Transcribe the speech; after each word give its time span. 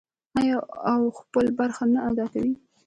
آیا 0.39 0.57
او 0.91 1.01
خپله 1.19 1.49
برخه 1.59 1.83
نه 1.93 1.99
ادا 2.09 2.25
کوي؟ 2.33 2.53